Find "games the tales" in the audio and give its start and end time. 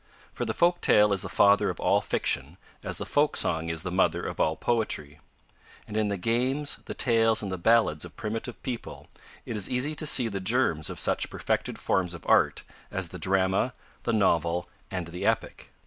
6.17-7.43